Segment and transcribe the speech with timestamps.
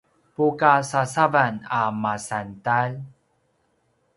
[0.35, 2.91] pukasasavan a masantalj